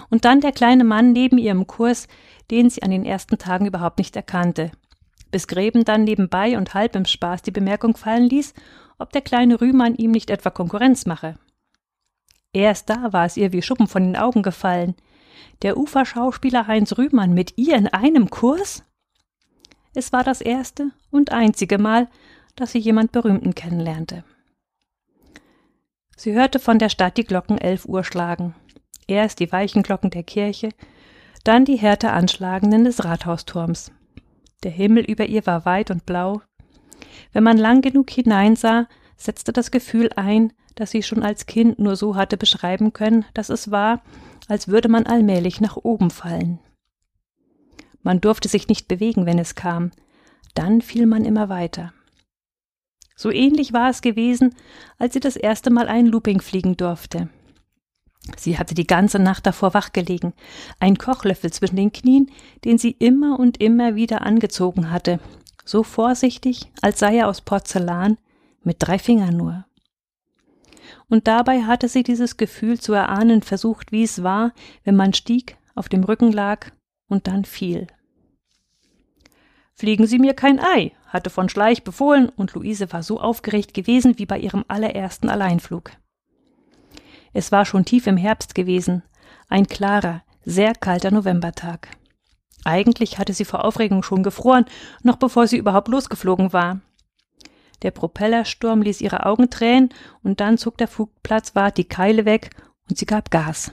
Und 0.10 0.26
dann 0.26 0.42
der 0.42 0.52
kleine 0.52 0.84
Mann 0.84 1.12
neben 1.12 1.38
ihrem 1.38 1.68
Kurs, 1.68 2.08
den 2.52 2.70
sie 2.70 2.84
an 2.84 2.92
den 2.92 3.06
ersten 3.06 3.38
Tagen 3.38 3.66
überhaupt 3.66 4.00
nicht 4.00 4.16
erkannte, 4.16 4.72
bis 5.32 5.48
Gräben 5.48 5.86
dann 5.86 6.04
nebenbei 6.04 6.58
und 6.58 6.74
halb 6.74 6.96
im 6.96 7.06
Spaß 7.06 7.42
die 7.42 7.52
Bemerkung 7.52 7.96
fallen 7.96 8.26
ließ, 8.26 8.54
ob 8.98 9.12
der 9.12 9.22
kleine 9.22 9.62
Rühmann 9.62 9.96
ihm 9.96 10.12
nicht 10.12 10.30
etwa 10.30 10.50
Konkurrenz 10.50 11.06
mache. 11.06 11.38
Erst 12.54 12.90
da 12.90 13.14
war 13.14 13.26
es 13.26 13.38
ihr 13.38 13.52
wie 13.52 13.62
Schuppen 13.62 13.88
von 13.88 14.04
den 14.04 14.16
Augen 14.16 14.42
gefallen. 14.42 14.96
Der 15.62 15.78
Uferschauspieler 15.78 16.68
Heinz 16.68 16.98
Rühmann 16.98 17.34
mit 17.34 17.58
ihr 17.58 17.76
in 17.76 17.88
einem 17.88 18.30
Kurs? 18.30 18.84
Es 19.94 20.12
war 20.12 20.24
das 20.24 20.42
erste 20.42 20.92
und 21.12 21.32
einzige 21.32 21.78
Mal, 21.78 22.08
dass 22.56 22.72
sie 22.72 22.80
jemand 22.80 23.12
Berühmten 23.12 23.56
kennenlernte. 23.56 24.24
Sie 26.16 26.34
hörte 26.34 26.60
von 26.60 26.80
der 26.80 26.90
Stadt 26.90 27.18
die 27.18 27.24
Glocken 27.24 27.58
elf 27.58 27.86
Uhr 27.86 28.04
schlagen. 28.04 28.56
Erst 29.10 29.40
die 29.40 29.52
weichen 29.52 29.82
Glocken 29.82 30.12
der 30.12 30.22
Kirche, 30.22 30.70
dann 31.44 31.66
die 31.66 31.78
härter 31.78 32.14
anschlagenden 32.14 32.84
des 32.84 33.04
Rathausturms. 33.04 33.92
Der 34.62 34.70
Himmel 34.70 35.04
über 35.04 35.26
ihr 35.26 35.48
war 35.48 35.66
weit 35.66 35.90
und 35.90 36.06
blau. 36.06 36.44
Wenn 37.34 37.44
man 37.44 37.58
lang 37.58 37.82
genug 37.82 38.12
hineinsah, 38.12 38.88
setzte 39.18 39.52
das 39.52 39.72
Gefühl 39.72 40.12
ein, 40.16 40.54
das 40.76 40.92
sie 40.92 41.02
schon 41.02 41.24
als 41.24 41.48
Kind 41.48 41.80
nur 41.80 41.96
so 41.96 42.16
hatte 42.16 42.38
beschreiben 42.38 42.94
können, 42.94 43.26
dass 43.34 43.50
es 43.50 43.72
war, 43.72 44.04
als 44.48 44.68
würde 44.68 44.90
man 44.90 45.08
allmählich 45.08 45.60
nach 45.60 45.76
oben 45.76 46.12
fallen. 46.12 46.60
Man 48.04 48.22
durfte 48.22 48.48
sich 48.48 48.68
nicht 48.68 48.88
bewegen, 48.88 49.26
wenn 49.26 49.40
es 49.40 49.56
kam, 49.56 49.90
dann 50.54 50.82
fiel 50.82 51.08
man 51.08 51.26
immer 51.26 51.50
weiter. 51.50 51.94
So 53.16 53.32
ähnlich 53.32 53.74
war 53.74 53.90
es 53.90 54.02
gewesen, 54.02 54.54
als 55.00 55.14
sie 55.14 55.20
das 55.20 55.36
erste 55.36 55.72
Mal 55.72 55.88
ein 55.88 56.06
Looping 56.06 56.42
fliegen 56.42 56.78
durfte. 56.78 57.30
Sie 58.38 58.58
hatte 58.58 58.76
die 58.76 58.88
ganze 58.88 59.20
Nacht 59.20 59.46
davor 59.46 59.74
wachgelegen, 59.74 60.34
ein 60.80 60.98
Kochlöffel 60.98 61.52
zwischen 61.52 61.76
den 61.76 61.92
Knien, 61.92 62.32
den 62.66 62.78
sie 62.78 62.92
immer 62.92 63.40
und 63.40 63.62
immer 63.62 63.96
wieder 63.96 64.22
angezogen 64.22 64.92
hatte, 64.92 65.20
so 65.66 65.84
vorsichtig, 65.84 66.72
als 66.82 67.00
sei 67.00 67.18
er 67.18 67.28
aus 67.28 67.42
Porzellan, 67.42 68.18
mit 68.64 68.78
drei 68.80 69.00
Fingern 69.00 69.38
nur. 69.38 69.66
Und 71.08 71.28
dabei 71.28 71.64
hatte 71.64 71.88
sie 71.88 72.04
dieses 72.04 72.38
Gefühl 72.38 72.80
zu 72.80 72.94
erahnen 72.94 73.42
versucht, 73.42 73.92
wie 73.92 74.04
es 74.04 74.22
war, 74.24 74.54
wenn 74.84 74.96
man 74.96 75.14
stieg, 75.14 75.58
auf 75.76 75.90
dem 75.90 76.04
Rücken 76.04 76.32
lag 76.32 76.72
und 77.08 77.28
dann 77.28 77.46
fiel. 77.46 77.88
Fliegen 79.74 80.08
Sie 80.08 80.20
mir 80.20 80.34
kein 80.34 80.60
Ei, 80.60 80.92
hatte 81.08 81.30
von 81.30 81.48
Schleich 81.48 81.84
befohlen, 81.84 82.30
und 82.30 82.54
Luise 82.54 82.92
war 82.92 83.02
so 83.02 83.20
aufgeregt 83.20 83.74
gewesen 83.74 84.20
wie 84.20 84.26
bei 84.26 84.38
ihrem 84.38 84.66
allerersten 84.68 85.30
Alleinflug. 85.30 85.92
Es 87.34 87.52
war 87.52 87.66
schon 87.66 87.86
tief 87.86 88.08
im 88.08 88.18
Herbst 88.18 88.56
gewesen, 88.56 89.04
ein 89.50 89.68
klarer, 89.68 90.24
sehr 90.46 90.74
kalter 90.74 91.12
Novembertag. 91.12 91.90
Eigentlich 92.66 93.18
hatte 93.18 93.34
sie 93.34 93.46
vor 93.46 93.64
Aufregung 93.64 94.04
schon 94.04 94.24
gefroren, 94.24 94.66
noch 95.04 95.18
bevor 95.18 95.48
sie 95.48 95.58
überhaupt 95.58 95.88
losgeflogen 95.88 96.54
war. 96.54 96.82
Der 97.82 97.92
Propellersturm 97.92 98.82
ließ 98.82 99.02
ihre 99.02 99.26
Augen 99.26 99.50
tränen, 99.50 99.90
und 100.24 100.42
dann 100.42 100.58
zog 100.58 100.78
der 100.78 100.88
Flugplatzwart 100.88 101.78
die 101.78 101.86
Keile 101.86 102.26
weg 102.26 102.50
und 102.90 102.98
sie 102.98 103.06
gab 103.06 103.32
Gas. 103.32 103.72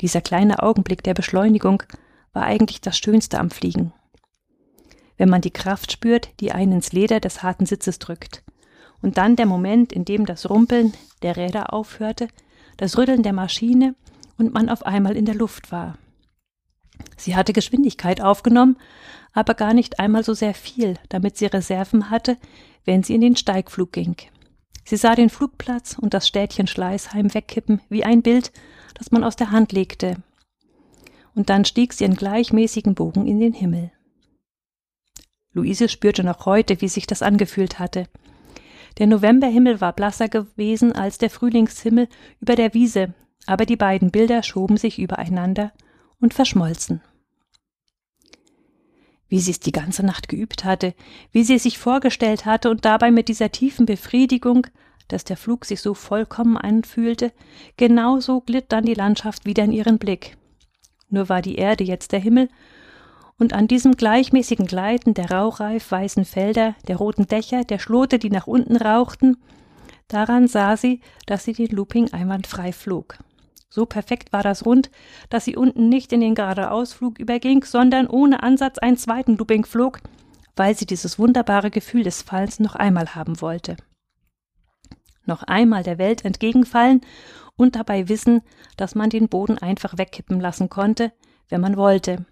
Dieser 0.00 0.20
kleine 0.20 0.62
Augenblick 0.62 1.02
der 1.02 1.14
Beschleunigung 1.14 1.82
war 2.32 2.44
eigentlich 2.44 2.82
das 2.82 2.98
Schönste 2.98 3.38
am 3.38 3.50
Fliegen. 3.50 3.94
Wenn 5.16 5.30
man 5.30 5.40
die 5.40 5.52
Kraft 5.52 5.90
spürt, 5.92 6.28
die 6.40 6.52
einen 6.52 6.72
ins 6.72 6.92
Leder 6.92 7.20
des 7.20 7.42
harten 7.42 7.64
Sitzes 7.64 7.98
drückt. 7.98 8.42
Und 9.00 9.16
dann 9.16 9.36
der 9.36 9.46
Moment, 9.46 9.92
in 9.92 10.04
dem 10.04 10.26
das 10.26 10.50
Rumpeln 10.50 10.92
der 11.22 11.36
Räder 11.36 11.72
aufhörte, 11.72 12.28
das 12.76 12.98
Rütteln 12.98 13.22
der 13.22 13.32
Maschine 13.32 13.94
und 14.38 14.52
man 14.54 14.68
auf 14.68 14.84
einmal 14.84 15.16
in 15.16 15.24
der 15.24 15.34
Luft 15.34 15.72
war. 15.72 15.98
Sie 17.16 17.36
hatte 17.36 17.52
Geschwindigkeit 17.52 18.20
aufgenommen, 18.20 18.76
aber 19.32 19.54
gar 19.54 19.74
nicht 19.74 19.98
einmal 19.98 20.24
so 20.24 20.34
sehr 20.34 20.54
viel, 20.54 20.98
damit 21.08 21.36
sie 21.36 21.46
Reserven 21.46 22.10
hatte, 22.10 22.36
wenn 22.84 23.02
sie 23.02 23.14
in 23.14 23.20
den 23.20 23.36
Steigflug 23.36 23.92
ging. 23.92 24.16
Sie 24.84 24.96
sah 24.96 25.14
den 25.14 25.30
Flugplatz 25.30 25.96
und 25.98 26.14
das 26.14 26.28
Städtchen 26.28 26.66
Schleißheim 26.66 27.34
wegkippen 27.34 27.80
wie 27.88 28.04
ein 28.04 28.22
Bild, 28.22 28.52
das 28.94 29.10
man 29.10 29.24
aus 29.24 29.36
der 29.36 29.50
Hand 29.50 29.72
legte. 29.72 30.16
Und 31.34 31.50
dann 31.50 31.64
stieg 31.64 31.92
sie 31.92 32.04
in 32.04 32.14
gleichmäßigen 32.14 32.94
Bogen 32.94 33.26
in 33.26 33.40
den 33.40 33.52
Himmel. 33.52 33.90
Luise 35.52 35.88
spürte 35.88 36.22
noch 36.22 36.46
heute, 36.46 36.80
wie 36.80 36.88
sich 36.88 37.06
das 37.06 37.22
angefühlt 37.22 37.78
hatte. 37.78 38.06
Der 38.98 39.06
Novemberhimmel 39.06 39.80
war 39.80 39.92
blasser 39.92 40.28
gewesen 40.28 40.92
als 40.92 41.18
der 41.18 41.30
Frühlingshimmel 41.30 42.08
über 42.40 42.56
der 42.56 42.72
Wiese, 42.72 43.12
aber 43.46 43.66
die 43.66 43.76
beiden 43.76 44.10
Bilder 44.10 44.42
schoben 44.42 44.76
sich 44.76 44.98
übereinander 44.98 45.72
und 46.20 46.32
verschmolzen. 46.32 47.02
Wie 49.28 49.40
sie 49.40 49.50
es 49.50 49.60
die 49.60 49.72
ganze 49.72 50.04
Nacht 50.06 50.28
geübt 50.28 50.64
hatte, 50.64 50.94
wie 51.32 51.44
sie 51.44 51.56
es 51.56 51.64
sich 51.64 51.78
vorgestellt 51.78 52.46
hatte 52.46 52.70
und 52.70 52.84
dabei 52.84 53.10
mit 53.10 53.28
dieser 53.28 53.50
tiefen 53.50 53.84
Befriedigung, 53.84 54.66
dass 55.08 55.24
der 55.24 55.36
Flug 55.36 55.64
sich 55.64 55.82
so 55.82 55.94
vollkommen 55.94 56.56
anfühlte, 56.56 57.32
genauso 57.76 58.40
glitt 58.40 58.66
dann 58.72 58.84
die 58.84 58.94
Landschaft 58.94 59.44
wieder 59.44 59.64
in 59.64 59.72
ihren 59.72 59.98
Blick. 59.98 60.36
Nur 61.08 61.28
war 61.28 61.42
die 61.42 61.56
Erde 61.56 61.84
jetzt 61.84 62.12
der 62.12 62.20
Himmel 62.20 62.48
und 63.38 63.52
an 63.52 63.68
diesem 63.68 63.92
gleichmäßigen 63.92 64.66
Gleiten 64.66 65.14
der 65.14 65.30
rauchreif 65.30 65.90
weißen 65.90 66.24
Felder, 66.24 66.74
der 66.88 66.96
roten 66.96 67.26
Dächer, 67.26 67.64
der 67.64 67.78
Schlote, 67.78 68.18
die 68.18 68.30
nach 68.30 68.46
unten 68.46 68.76
rauchten, 68.76 69.36
daran 70.08 70.48
sah 70.48 70.76
sie, 70.76 71.00
dass 71.26 71.44
sie 71.44 71.52
den 71.52 71.68
Looping 71.68 72.12
einwandfrei 72.12 72.72
flog. 72.72 73.18
So 73.68 73.84
perfekt 73.84 74.32
war 74.32 74.42
das 74.42 74.64
Rund, 74.64 74.90
dass 75.28 75.44
sie 75.44 75.56
unten 75.56 75.88
nicht 75.88 76.12
in 76.12 76.20
den 76.20 76.34
geradeausflug 76.34 77.18
überging, 77.18 77.62
sondern 77.64 78.06
ohne 78.06 78.42
Ansatz 78.42 78.78
einen 78.78 78.96
zweiten 78.96 79.36
Looping 79.36 79.66
flog, 79.66 80.00
weil 80.54 80.74
sie 80.74 80.86
dieses 80.86 81.18
wunderbare 81.18 81.70
Gefühl 81.70 82.04
des 82.04 82.22
Fallens 82.22 82.58
noch 82.58 82.74
einmal 82.74 83.14
haben 83.14 83.40
wollte. 83.42 83.76
Noch 85.26 85.42
einmal 85.42 85.82
der 85.82 85.98
Welt 85.98 86.24
entgegenfallen 86.24 87.02
und 87.56 87.76
dabei 87.76 88.08
wissen, 88.08 88.42
dass 88.76 88.94
man 88.94 89.10
den 89.10 89.28
Boden 89.28 89.58
einfach 89.58 89.98
wegkippen 89.98 90.40
lassen 90.40 90.70
konnte, 90.70 91.12
wenn 91.48 91.60
man 91.60 91.76
wollte, 91.76 92.24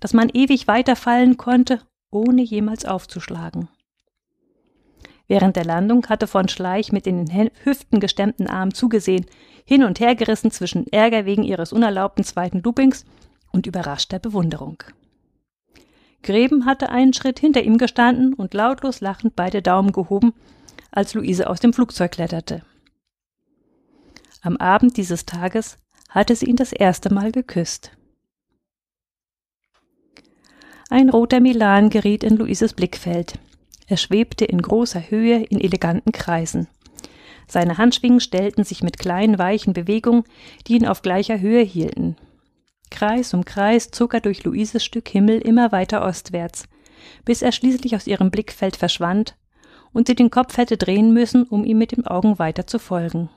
dass 0.00 0.14
man 0.14 0.30
ewig 0.30 0.66
weiterfallen 0.66 1.36
konnte, 1.36 1.80
ohne 2.10 2.42
jemals 2.42 2.84
aufzuschlagen. 2.84 3.68
Während 5.28 5.54
der 5.54 5.64
Landung 5.64 6.06
hatte 6.08 6.26
von 6.26 6.48
Schleich 6.48 6.90
mit 6.90 7.06
in 7.06 7.24
den 7.24 7.50
Hüften 7.62 8.00
gestemmten 8.00 8.48
Armen 8.48 8.74
zugesehen, 8.74 9.26
hin 9.64 9.84
und 9.84 10.00
her 10.00 10.16
gerissen 10.16 10.50
zwischen 10.50 10.88
Ärger 10.88 11.24
wegen 11.24 11.44
ihres 11.44 11.72
unerlaubten 11.72 12.24
zweiten 12.24 12.62
Loopings 12.62 13.04
und 13.52 13.68
überraschter 13.68 14.18
Bewunderung. 14.18 14.82
Greben 16.22 16.66
hatte 16.66 16.88
einen 16.90 17.12
Schritt 17.12 17.38
hinter 17.38 17.62
ihm 17.62 17.78
gestanden 17.78 18.34
und 18.34 18.54
lautlos 18.54 19.00
lachend 19.00 19.36
beide 19.36 19.62
Daumen 19.62 19.92
gehoben, 19.92 20.34
als 20.90 21.14
Luise 21.14 21.48
aus 21.48 21.60
dem 21.60 21.72
Flugzeug 21.72 22.10
kletterte. 22.10 22.62
Am 24.42 24.56
Abend 24.56 24.96
dieses 24.96 25.26
Tages 25.26 25.78
hatte 26.08 26.34
sie 26.34 26.46
ihn 26.46 26.56
das 26.56 26.72
erste 26.72 27.12
Mal 27.12 27.30
geküsst. 27.30 27.92
Ein 30.92 31.08
roter 31.08 31.38
Milan 31.38 31.88
geriet 31.88 32.24
in 32.24 32.36
Luises 32.36 32.72
Blickfeld. 32.72 33.38
Er 33.86 33.96
schwebte 33.96 34.44
in 34.44 34.60
großer 34.60 35.08
Höhe 35.08 35.44
in 35.44 35.60
eleganten 35.60 36.10
Kreisen. 36.10 36.66
Seine 37.46 37.78
Handschwingen 37.78 38.18
stellten 38.18 38.64
sich 38.64 38.82
mit 38.82 38.98
kleinen 38.98 39.38
weichen 39.38 39.72
Bewegungen, 39.72 40.24
die 40.66 40.74
ihn 40.74 40.88
auf 40.88 41.02
gleicher 41.02 41.38
Höhe 41.38 41.62
hielten. 41.62 42.16
Kreis 42.90 43.32
um 43.34 43.44
Kreis 43.44 43.92
zog 43.92 44.14
er 44.14 44.20
durch 44.20 44.42
Luises 44.42 44.84
Stück 44.84 45.08
Himmel 45.08 45.38
immer 45.38 45.70
weiter 45.70 46.04
ostwärts, 46.04 46.64
bis 47.24 47.40
er 47.40 47.52
schließlich 47.52 47.94
aus 47.94 48.08
ihrem 48.08 48.32
Blickfeld 48.32 48.74
verschwand 48.74 49.36
und 49.92 50.08
sie 50.08 50.16
den 50.16 50.30
Kopf 50.30 50.56
hätte 50.56 50.76
drehen 50.76 51.12
müssen, 51.12 51.44
um 51.44 51.64
ihm 51.64 51.78
mit 51.78 51.92
den 51.92 52.04
Augen 52.04 52.40
weiter 52.40 52.66
zu 52.66 52.80
folgen. 52.80 53.30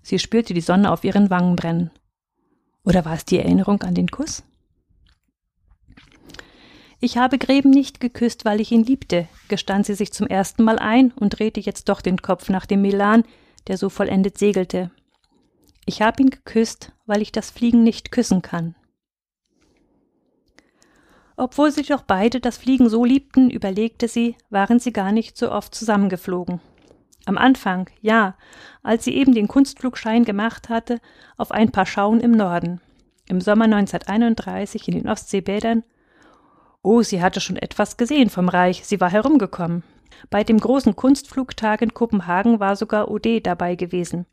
Sie 0.00 0.20
spürte 0.20 0.54
die 0.54 0.60
Sonne 0.60 0.92
auf 0.92 1.02
ihren 1.02 1.28
Wangen 1.28 1.56
brennen. 1.56 1.90
Oder 2.84 3.04
war 3.04 3.14
es 3.14 3.24
die 3.24 3.40
Erinnerung 3.40 3.82
an 3.82 3.96
den 3.96 4.06
Kuss? 4.06 4.44
Ich 7.06 7.16
habe 7.16 7.38
Greben 7.38 7.70
nicht 7.70 8.00
geküsst, 8.00 8.44
weil 8.44 8.60
ich 8.60 8.72
ihn 8.72 8.82
liebte, 8.82 9.28
gestand 9.46 9.86
sie 9.86 9.94
sich 9.94 10.12
zum 10.12 10.26
ersten 10.26 10.64
Mal 10.64 10.80
ein 10.80 11.12
und 11.12 11.38
drehte 11.38 11.60
jetzt 11.60 11.88
doch 11.88 12.00
den 12.00 12.20
Kopf 12.20 12.48
nach 12.48 12.66
dem 12.66 12.82
Milan, 12.82 13.22
der 13.68 13.78
so 13.78 13.90
vollendet 13.90 14.38
segelte. 14.38 14.90
Ich 15.84 16.02
habe 16.02 16.20
ihn 16.20 16.30
geküsst, 16.30 16.90
weil 17.04 17.22
ich 17.22 17.30
das 17.30 17.52
Fliegen 17.52 17.84
nicht 17.84 18.10
küssen 18.10 18.42
kann. 18.42 18.74
Obwohl 21.36 21.70
sie 21.70 21.84
doch 21.84 22.02
beide 22.02 22.40
das 22.40 22.58
Fliegen 22.58 22.88
so 22.88 23.04
liebten, 23.04 23.50
überlegte 23.50 24.08
sie, 24.08 24.34
waren 24.50 24.80
sie 24.80 24.92
gar 24.92 25.12
nicht 25.12 25.38
so 25.38 25.52
oft 25.52 25.76
zusammengeflogen. 25.76 26.60
Am 27.24 27.38
Anfang, 27.38 27.88
ja, 28.00 28.36
als 28.82 29.04
sie 29.04 29.14
eben 29.14 29.32
den 29.32 29.46
Kunstflugschein 29.46 30.24
gemacht 30.24 30.68
hatte, 30.68 31.00
auf 31.36 31.52
ein 31.52 31.70
paar 31.70 31.86
Schauen 31.86 32.18
im 32.18 32.32
Norden. 32.32 32.80
Im 33.28 33.40
Sommer 33.40 33.66
1931 33.66 34.88
in 34.88 34.94
den 34.94 35.08
Ostseebädern 35.08 35.84
Oh, 36.86 37.02
sie 37.02 37.20
hatte 37.20 37.40
schon 37.40 37.56
etwas 37.56 37.96
gesehen 37.96 38.30
vom 38.30 38.48
Reich, 38.48 38.84
sie 38.84 39.00
war 39.00 39.10
herumgekommen. 39.10 39.82
Bei 40.30 40.44
dem 40.44 40.56
großen 40.56 40.94
Kunstflugtag 40.94 41.82
in 41.82 41.92
Kopenhagen 41.92 42.60
war 42.60 42.76
sogar 42.76 43.10
OD 43.10 43.40
dabei 43.44 43.74
gewesen. 43.74 44.24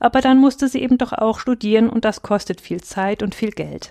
Aber 0.00 0.20
dann 0.20 0.38
musste 0.38 0.66
sie 0.66 0.82
eben 0.82 0.98
doch 0.98 1.12
auch 1.12 1.38
studieren 1.38 1.88
und 1.88 2.04
das 2.04 2.22
kostet 2.22 2.60
viel 2.60 2.80
Zeit 2.80 3.22
und 3.22 3.36
viel 3.36 3.52
Geld. 3.52 3.90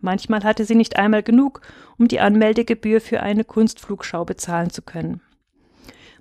Manchmal 0.00 0.44
hatte 0.44 0.64
sie 0.64 0.76
nicht 0.76 0.96
einmal 0.96 1.24
genug, 1.24 1.60
um 1.98 2.06
die 2.06 2.20
Anmeldegebühr 2.20 3.00
für 3.00 3.18
eine 3.18 3.42
Kunstflugschau 3.42 4.24
bezahlen 4.24 4.70
zu 4.70 4.82
können. 4.82 5.20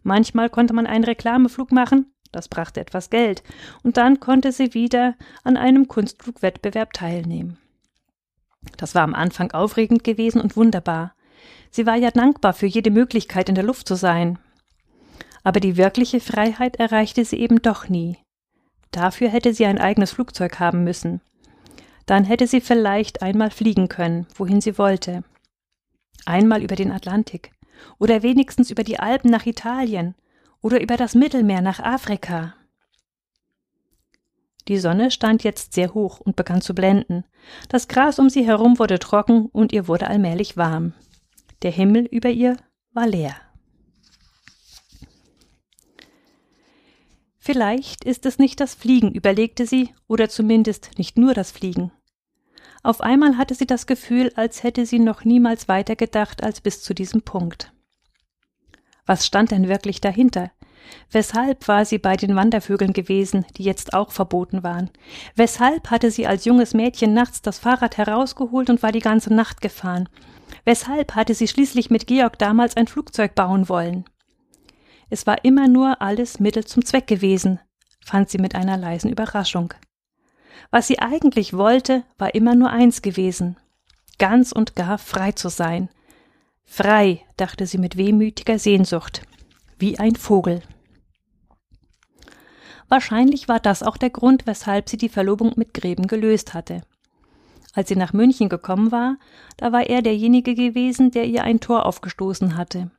Manchmal 0.01 0.50
konnte 0.50 0.74
man 0.74 0.88
einen 0.88 1.04
Reklameflug 1.04 1.72
machen, 1.72 2.12
das 2.32 2.48
brachte 2.48 2.80
etwas 2.80 3.12
Geld, 3.12 3.44
und 3.84 3.98
dann 3.98 4.20
konnte 4.20 4.51
sie 4.51 4.74
wieder 4.74 5.13
an 5.44 5.58
einem 5.58 5.88
Kunstflugwettbewerb 5.88 6.92
teilnehmen. 6.94 7.60
Das 8.75 8.95
war 8.95 9.03
am 9.03 9.13
Anfang 9.13 9.51
aufregend 9.51 10.03
gewesen 10.03 10.41
und 10.41 10.57
wunderbar. 10.57 11.13
Sie 11.71 11.86
war 11.86 11.95
ja 11.95 12.12
dankbar 12.12 12.53
für 12.53 12.65
jede 12.65 12.91
Möglichkeit, 12.91 13.50
in 13.50 13.55
der 13.55 13.63
Luft 13.63 13.88
zu 13.88 13.95
sein. 13.95 14.39
Aber 15.43 15.59
die 15.59 15.77
wirkliche 15.77 16.19
Freiheit 16.19 16.77
erreichte 16.77 17.24
sie 17.24 17.38
eben 17.38 17.62
doch 17.62 17.88
nie. 17.88 18.17
Dafür 18.91 19.29
hätte 19.29 19.53
sie 19.53 19.65
ein 19.65 19.79
eigenes 19.79 20.12
Flugzeug 20.12 20.59
haben 20.59 20.83
müssen. 20.83 21.21
Dann 22.05 22.24
hätte 22.24 22.47
sie 22.47 22.62
vielleicht 22.62 23.21
einmal 23.21 23.51
fliegen 23.51 23.89
können, 23.89 24.27
wohin 24.36 24.62
sie 24.62 24.77
wollte. 24.77 25.24
Einmal 26.25 26.63
über 26.63 26.75
den 26.75 26.91
Atlantik. 26.91 27.51
Oder 28.00 28.24
wenigstens 28.24 28.71
über 28.71 28.83
die 28.83 29.00
Alpen 29.00 29.29
nach 29.29 29.45
Italien. 29.45 30.15
Oder 30.62 30.81
über 30.81 30.97
das 30.97 31.15
Mittelmeer 31.15 31.62
nach 31.62 31.79
Afrika. 31.79 32.53
Die 34.67 34.79
Sonne 34.79 35.12
stand 35.12 35.43
jetzt 35.43 35.74
sehr 35.74 35.93
hoch 35.93 36.19
und 36.19 36.36
begann 36.36 36.62
zu 36.62 36.75
blenden. 36.75 37.24
Das 37.69 37.88
Gras 37.88 38.19
um 38.19 38.29
sie 38.29 38.45
herum 38.45 38.79
wurde 38.79 39.00
trocken 39.00 39.45
und 39.47 39.71
ihr 39.71 39.88
wurde 39.88 40.07
allmählich 40.07 40.57
warm. 40.57 40.93
Der 41.62 41.71
Himmel 41.71 42.05
über 42.05 42.29
ihr 42.29 42.57
war 42.91 43.07
leer. 43.07 43.36
Vielleicht 47.38 48.03
ist 48.03 48.25
es 48.25 48.39
nicht 48.39 48.59
das 48.59 48.75
Fliegen, 48.75 49.13
überlegte 49.13 49.65
sie, 49.65 49.93
oder 50.07 50.27
zumindest 50.27 50.97
nicht 50.97 51.17
nur 51.17 51.33
das 51.33 51.51
Fliegen. 51.51 51.93
Auf 52.83 53.00
einmal 53.00 53.38
hatte 53.38 53.55
sie 53.55 53.65
das 53.65 53.88
Gefühl, 53.88 54.33
als 54.36 54.63
hätte 54.63 54.86
sie 54.86 55.00
noch 55.00 55.24
niemals 55.24 55.69
weiter 55.69 55.95
gedacht 55.95 56.43
als 56.43 56.59
bis 56.59 56.83
zu 56.83 56.93
diesem 56.93 57.21
Punkt. 57.21 57.71
Was 59.05 59.25
stand 59.25 59.51
denn 59.51 59.69
wirklich 59.69 60.01
dahinter? 60.01 60.51
Weshalb 61.12 61.67
war 61.67 61.86
sie 61.86 61.98
bei 61.98 62.15
den 62.15 62.36
Wandervögeln 62.36 62.93
gewesen, 62.93 63.46
die 63.57 63.63
jetzt 63.63 63.93
auch 63.93 64.12
verboten 64.12 64.63
waren? 64.63 64.89
Weshalb 65.36 65.89
hatte 65.89 66.12
sie 66.12 66.27
als 66.27 66.46
junges 66.46 66.74
Mädchen 66.74 67.13
nachts 67.13 67.41
das 67.41 67.60
Fahrrad 67.60 67.98
herausgeholt 67.98 68.69
und 68.69 68.84
war 68.84 68.91
die 68.91 69.00
ganze 69.00 69.34
Nacht 69.34 69.62
gefahren? 69.62 70.10
Weshalb 70.65 71.15
hatte 71.15 71.34
sie 71.34 71.48
schließlich 71.48 71.89
mit 71.89 72.07
Georg 72.07 72.38
damals 72.39 72.75
ein 72.75 72.88
Flugzeug 72.88 73.36
bauen 73.36 73.69
wollen? 73.69 74.05
Es 75.10 75.25
war 75.25 75.46
immer 75.46 75.67
nur 75.67 76.01
alles 76.01 76.39
Mittel 76.39 76.65
zum 76.65 76.84
Zweck 76.84 77.07
gewesen, 77.07 77.60
fand 78.03 78.29
sie 78.29 78.38
mit 78.38 78.55
einer 78.55 78.77
leisen 78.77 79.10
Überraschung. 79.10 79.74
Was 80.72 80.88
sie 80.88 81.00
eigentlich 81.00 81.53
wollte, 81.53 82.03
war 82.17 82.36
immer 82.36 82.55
nur 82.55 82.69
eins 82.69 83.01
gewesen, 83.01 83.57
ganz 84.17 84.51
und 84.51 84.75
gar 84.75 84.98
frei 84.98 85.31
zu 85.31 85.50
sein. 85.50 85.89
Frei, 86.65 87.22
dachte 87.38 87.65
sie 87.65 87.77
mit 87.77 87.96
wehmütiger 87.96 88.60
Sehnsucht, 88.60 89.22
wie 89.77 90.00
ein 90.00 90.15
Vogel. 90.15 90.62
Wahrscheinlich 92.89 93.48
war 93.48 93.60
das 93.60 93.84
auch 93.84 93.98
der 93.98 94.10
Grund, 94.10 94.48
weshalb 94.48 94.89
sie 94.89 94.98
die 94.98 95.10
Verlobung 95.10 95.53
mit 95.55 95.74
Greben 95.74 96.07
gelöst 96.07 96.53
hatte. 96.53 96.81
Als 97.74 97.89
sie 97.89 97.96
nach 97.96 98.13
München 98.13 98.50
gekommen 98.50 98.91
war, 98.91 99.17
da 99.57 99.72
war 99.72 99.88
er 99.88 100.01
derjenige 100.01 100.55
gewesen, 100.55 101.12
der 101.12 101.25
ihr 101.25 101.43
ein 101.43 101.60
Tor 101.60 101.86
aufgestoßen 101.86 102.57
hatte. 102.57 102.89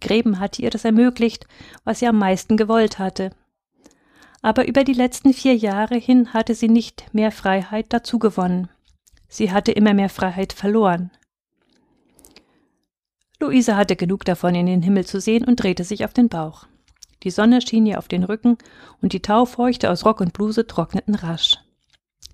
Greben 0.00 0.38
hatte 0.38 0.62
ihr 0.62 0.70
das 0.70 0.84
ermöglicht, 0.84 1.46
was 1.84 2.00
sie 2.00 2.06
am 2.06 2.18
meisten 2.18 2.56
gewollt 2.56 2.98
hatte. 2.98 3.30
Aber 4.42 4.66
über 4.66 4.84
die 4.84 4.92
letzten 4.92 5.34
vier 5.34 5.56
Jahre 5.56 5.96
hin 5.96 6.32
hatte 6.32 6.54
sie 6.54 6.68
nicht 6.68 7.12
mehr 7.12 7.32
Freiheit 7.32 7.86
dazu 7.90 8.18
gewonnen. 8.18 8.68
Sie 9.28 9.52
hatte 9.52 9.72
immer 9.72 9.94
mehr 9.94 10.08
Freiheit 10.08 10.52
verloren. 10.52 11.10
Luise 13.40 13.76
hatte 13.76 13.94
genug 13.94 14.24
davon, 14.24 14.56
in 14.56 14.66
den 14.66 14.82
Himmel 14.82 15.06
zu 15.06 15.20
sehen 15.20 15.44
und 15.44 15.62
drehte 15.62 15.84
sich 15.84 16.04
auf 16.04 16.12
den 16.12 16.28
Bauch. 16.28 16.66
Die 17.22 17.30
Sonne 17.30 17.60
schien 17.60 17.86
ihr 17.86 17.98
auf 17.98 18.08
den 18.08 18.24
Rücken 18.24 18.58
und 19.00 19.12
die 19.12 19.22
Taufeuchte 19.22 19.90
aus 19.90 20.04
Rock 20.04 20.20
und 20.20 20.32
Bluse 20.32 20.66
trockneten 20.66 21.14
rasch. 21.14 21.56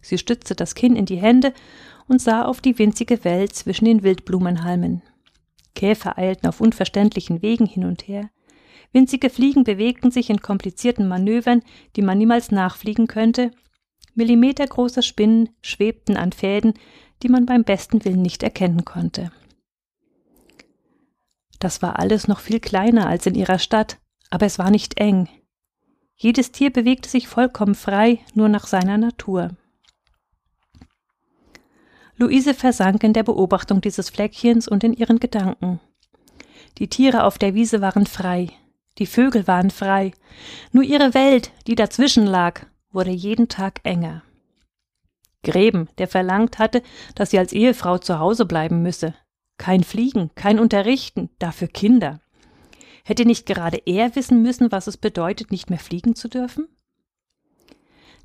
Sie 0.01 0.19
stützte 0.19 0.55
das 0.55 0.75
Kinn 0.75 0.97
in 0.97 1.07
die 1.07 1.17
Hände 1.17 1.53
und 2.09 2.21
sah 2.21 2.45
auf 2.45 2.61
die 2.61 2.79
winzige 2.79 3.25
Welt 3.25 3.55
zwischen 3.55 3.85
den 3.85 4.03
Wildblumenhalmen. 4.03 5.03
Käfer 5.75 6.17
eilten 6.19 6.49
auf 6.49 6.61
unverständlichen 6.61 7.43
Wegen 7.43 7.67
hin 7.67 7.85
und 7.85 8.09
her. 8.09 8.31
Winzige 8.93 9.29
Fliegen 9.29 9.65
bewegten 9.65 10.11
sich 10.11 10.31
in 10.31 10.41
komplizierten 10.41 11.09
Manövern, 11.09 11.63
die 11.97 12.03
man 12.03 12.17
niemals 12.17 12.51
nachfliegen 12.51 13.09
könnte. 13.09 13.51
Millimetergroße 14.15 15.03
Spinnen 15.03 15.51
schwebten 15.61 16.17
an 16.17 16.33
Fäden, 16.33 16.75
die 17.23 17.29
man 17.29 17.45
beim 17.45 17.65
besten 17.65 18.05
Willen 18.05 18.23
nicht 18.23 18.43
erkennen 18.43 18.85
konnte. 18.85 19.33
Das 21.65 21.81
war 21.81 21.99
alles 21.99 22.29
noch 22.29 22.41
viel 22.41 22.61
kleiner 22.61 23.07
als 23.07 23.25
in 23.25 23.35
ihrer 23.35 23.59
Stadt, 23.59 23.97
aber 24.29 24.45
es 24.45 24.59
war 24.59 24.71
nicht 24.71 25.01
eng. 25.01 25.31
Jedes 26.15 26.53
Tier 26.53 26.71
bewegte 26.71 27.09
sich 27.09 27.27
vollkommen 27.27 27.75
frei, 27.75 28.19
nur 28.35 28.51
nach 28.51 28.67
seiner 28.67 28.99
Natur. 28.99 29.49
Luise 32.19 32.53
versank 32.53 33.03
in 33.03 33.15
der 33.15 33.23
Beobachtung 33.23 33.81
dieses 33.81 34.11
Fleckchens 34.11 34.69
und 34.69 34.85
in 34.85 34.93
ihren 34.93 35.21
Gedanken. 35.21 35.81
Die 36.77 36.89
Tiere 36.89 37.25
auf 37.25 37.39
der 37.39 37.55
Wiese 37.55 37.81
waren 37.81 38.05
frei, 38.05 38.51
die 38.99 39.07
Vögel 39.07 39.47
waren 39.47 39.71
frei, 39.71 40.13
nur 40.71 40.85
ihre 40.85 41.15
Welt, 41.15 41.51
die 41.67 41.77
dazwischen 41.77 42.27
lag, 42.27 42.67
wurde 42.93 43.11
jeden 43.11 43.49
Tag 43.49 43.81
enger. 43.85 44.23
Gräben, 45.43 45.89
der 45.97 46.09
verlangt 46.09 46.59
hatte, 46.59 46.83
dass 47.15 47.31
sie 47.31 47.39
als 47.39 47.55
Ehefrau 47.55 47.97
zu 47.97 48.19
Hause 48.19 48.45
bleiben 48.45 48.83
müsse. 48.83 49.15
Kein 49.57 49.85
Fliegen, 49.85 50.31
kein 50.35 50.59
Unterrichten, 50.59 51.31
dafür 51.39 51.69
Kinder. 51.69 52.21
Hätte 53.05 53.25
nicht 53.25 53.47
gerade 53.47 53.81
er 53.85 54.17
wissen 54.17 54.43
müssen, 54.43 54.73
was 54.73 54.87
es 54.87 54.97
bedeutet, 54.97 55.51
nicht 55.51 55.71
mehr 55.71 55.79
fliegen 55.79 56.15
zu 56.15 56.29
dürfen? 56.29 56.69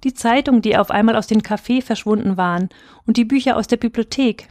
Die 0.03 0.13
Zeitungen, 0.13 0.61
die 0.61 0.77
auf 0.77 0.91
einmal 0.91 1.15
aus 1.15 1.27
den 1.27 1.41
Cafés 1.41 1.81
verschwunden 1.81 2.37
waren, 2.37 2.69
und 3.05 3.17
die 3.17 3.25
Bücher 3.25 3.57
aus 3.57 3.67
der 3.67 3.77
Bibliothek. 3.77 4.47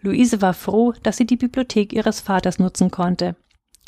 Luise 0.00 0.40
war 0.40 0.54
froh, 0.54 0.94
dass 1.02 1.18
sie 1.18 1.26
die 1.26 1.36
Bibliothek 1.36 1.92
ihres 1.92 2.20
Vaters 2.20 2.58
nutzen 2.58 2.90
konnte. 2.90 3.36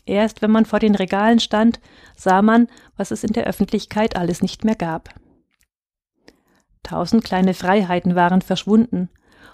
Erst 0.06 0.42
wenn 0.42 0.50
man 0.50 0.66
vor 0.66 0.78
den 0.78 0.94
Regalen 0.94 1.40
stand, 1.40 1.80
sah 2.14 2.42
man, 2.42 2.68
was 2.96 3.10
es 3.10 3.24
in 3.24 3.32
der 3.32 3.46
Öffentlichkeit 3.46 4.16
alles 4.16 4.42
nicht 4.42 4.64
mehr 4.64 4.76
gab. 4.76 5.08
Tausend 6.82 7.24
kleine 7.24 7.54
Freiheiten 7.54 8.14
waren 8.14 8.42
verschwunden, 8.42 9.08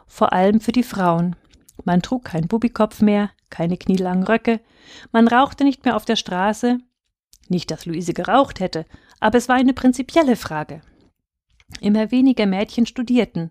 vor 0.08 0.32
allem 0.32 0.60
für 0.60 0.72
die 0.72 0.82
Frauen. 0.82 1.36
Man 1.84 2.02
trug 2.02 2.24
keinen 2.24 2.48
Bubikopf 2.48 3.00
mehr, 3.00 3.30
keine 3.48 3.76
knielangen 3.76 4.24
Röcke, 4.24 4.60
man 5.12 5.28
rauchte 5.28 5.64
nicht 5.64 5.84
mehr 5.84 5.96
auf 5.96 6.04
der 6.04 6.16
Straße. 6.16 6.78
Nicht, 7.48 7.70
dass 7.70 7.86
Luise 7.86 8.14
geraucht 8.14 8.60
hätte, 8.60 8.86
aber 9.18 9.38
es 9.38 9.48
war 9.48 9.56
eine 9.56 9.72
prinzipielle 9.72 10.36
Frage. 10.36 10.82
Immer 11.80 12.10
weniger 12.10 12.46
Mädchen 12.46 12.86
studierten, 12.86 13.50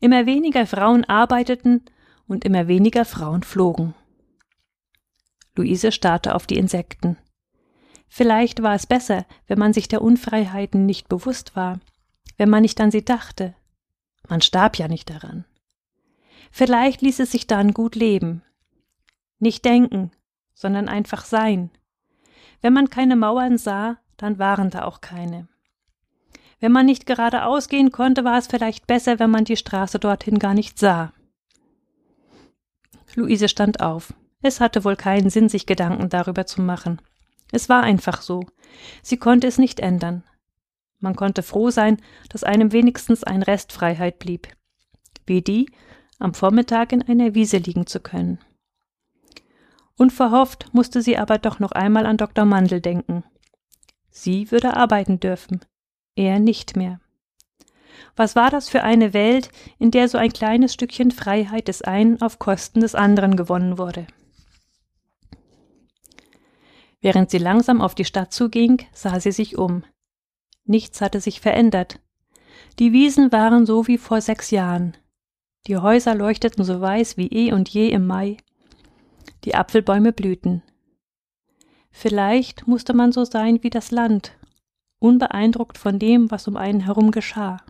immer 0.00 0.26
weniger 0.26 0.66
Frauen 0.66 1.04
arbeiteten 1.04 1.84
und 2.26 2.44
immer 2.44 2.68
weniger 2.68 3.04
Frauen 3.04 3.42
flogen. 3.42 3.94
Luise 5.56 5.92
starrte 5.92 6.34
auf 6.34 6.46
die 6.46 6.56
Insekten. 6.56 7.16
Vielleicht 8.08 8.62
war 8.62 8.74
es 8.74 8.86
besser, 8.86 9.26
wenn 9.46 9.58
man 9.58 9.72
sich 9.72 9.88
der 9.88 10.02
Unfreiheiten 10.02 10.86
nicht 10.86 11.08
bewusst 11.08 11.56
war, 11.56 11.80
wenn 12.36 12.50
man 12.50 12.62
nicht 12.62 12.80
an 12.80 12.90
sie 12.90 13.04
dachte. 13.04 13.54
Man 14.28 14.40
starb 14.40 14.78
ja 14.78 14.88
nicht 14.88 15.10
daran. 15.10 15.44
Vielleicht 16.56 17.02
ließ 17.02 17.18
es 17.18 17.32
sich 17.32 17.48
dann 17.48 17.74
gut 17.74 17.96
leben. 17.96 18.44
Nicht 19.40 19.64
denken, 19.64 20.12
sondern 20.54 20.88
einfach 20.88 21.24
sein. 21.24 21.72
Wenn 22.60 22.72
man 22.72 22.90
keine 22.90 23.16
Mauern 23.16 23.58
sah, 23.58 23.98
dann 24.18 24.38
waren 24.38 24.70
da 24.70 24.84
auch 24.84 25.00
keine. 25.00 25.48
Wenn 26.60 26.70
man 26.70 26.86
nicht 26.86 27.06
geradeaus 27.06 27.68
gehen 27.68 27.90
konnte, 27.90 28.22
war 28.22 28.38
es 28.38 28.46
vielleicht 28.46 28.86
besser, 28.86 29.18
wenn 29.18 29.32
man 29.32 29.44
die 29.44 29.56
Straße 29.56 29.98
dorthin 29.98 30.38
gar 30.38 30.54
nicht 30.54 30.78
sah. 30.78 31.12
Luise 33.16 33.48
stand 33.48 33.80
auf. 33.80 34.14
Es 34.40 34.60
hatte 34.60 34.84
wohl 34.84 34.94
keinen 34.94 35.30
Sinn, 35.30 35.48
sich 35.48 35.66
Gedanken 35.66 36.08
darüber 36.08 36.46
zu 36.46 36.62
machen. 36.62 37.02
Es 37.50 37.68
war 37.68 37.82
einfach 37.82 38.22
so. 38.22 38.46
Sie 39.02 39.16
konnte 39.16 39.48
es 39.48 39.58
nicht 39.58 39.80
ändern. 39.80 40.22
Man 41.00 41.16
konnte 41.16 41.42
froh 41.42 41.70
sein, 41.70 42.00
dass 42.28 42.44
einem 42.44 42.70
wenigstens 42.70 43.24
ein 43.24 43.42
Rest 43.42 43.72
Freiheit 43.72 44.20
blieb. 44.20 44.46
Wie 45.26 45.42
die, 45.42 45.66
am 46.24 46.34
Vormittag 46.34 46.92
in 46.92 47.02
einer 47.02 47.34
Wiese 47.34 47.58
liegen 47.58 47.86
zu 47.86 48.00
können. 48.00 48.38
Unverhofft 49.96 50.72
musste 50.72 51.02
sie 51.02 51.16
aber 51.16 51.38
doch 51.38 51.60
noch 51.60 51.72
einmal 51.72 52.06
an 52.06 52.16
Dr. 52.16 52.44
Mandel 52.44 52.80
denken. 52.80 53.22
Sie 54.10 54.50
würde 54.50 54.76
arbeiten 54.76 55.20
dürfen, 55.20 55.60
er 56.16 56.40
nicht 56.40 56.76
mehr. 56.76 57.00
Was 58.16 58.34
war 58.34 58.50
das 58.50 58.68
für 58.68 58.82
eine 58.82 59.12
Welt, 59.12 59.50
in 59.78 59.90
der 59.90 60.08
so 60.08 60.18
ein 60.18 60.32
kleines 60.32 60.74
Stückchen 60.74 61.10
Freiheit 61.10 61.68
des 61.68 61.82
einen 61.82 62.20
auf 62.22 62.38
Kosten 62.38 62.80
des 62.80 62.94
anderen 62.94 63.36
gewonnen 63.36 63.78
wurde? 63.78 64.06
Während 67.00 67.30
sie 67.30 67.38
langsam 67.38 67.80
auf 67.80 67.94
die 67.94 68.04
Stadt 68.04 68.32
zuging, 68.32 68.86
sah 68.92 69.20
sie 69.20 69.32
sich 69.32 69.58
um. 69.58 69.84
Nichts 70.64 71.00
hatte 71.00 71.20
sich 71.20 71.40
verändert. 71.40 72.00
Die 72.78 72.92
Wiesen 72.92 73.30
waren 73.30 73.66
so 73.66 73.86
wie 73.86 73.98
vor 73.98 74.20
sechs 74.20 74.50
Jahren. 74.50 74.96
Die 75.66 75.78
Häuser 75.78 76.14
leuchteten 76.14 76.62
so 76.62 76.80
weiß 76.80 77.16
wie 77.16 77.28
eh 77.28 77.52
und 77.52 77.70
je 77.70 77.88
im 77.88 78.06
Mai. 78.06 78.36
Die 79.44 79.54
Apfelbäume 79.54 80.12
blühten. 80.12 80.62
Vielleicht 81.90 82.66
musste 82.66 82.92
man 82.92 83.12
so 83.12 83.24
sein 83.24 83.62
wie 83.62 83.70
das 83.70 83.90
Land, 83.90 84.36
unbeeindruckt 84.98 85.78
von 85.78 85.98
dem, 85.98 86.30
was 86.30 86.48
um 86.48 86.56
einen 86.56 86.80
herum 86.80 87.12
geschah. 87.12 87.62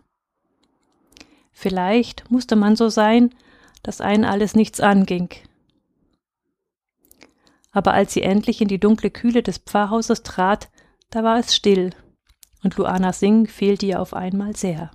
Vielleicht 1.53 2.29
musste 2.29 2.55
man 2.57 2.75
so 2.75 2.89
sein, 2.89 3.33
dass 3.81 4.01
einen 4.01 4.25
alles 4.25 4.55
nichts 4.55 4.81
anging. 4.81 5.29
Aber 7.71 7.93
als 7.93 8.13
sie 8.13 8.23
endlich 8.23 8.61
in 8.61 8.67
die 8.67 8.79
dunkle 8.79 9.09
Kühle 9.09 9.41
des 9.41 9.59
Pfarrhauses 9.59 10.23
trat, 10.23 10.69
da 11.11 11.23
war 11.23 11.37
es 11.37 11.55
still, 11.55 11.91
und 12.63 12.75
Luana 12.75 13.13
Singh 13.13 13.49
fehlte 13.49 13.85
ihr 13.85 14.01
auf 14.01 14.13
einmal 14.13 14.55
sehr. 14.55 14.91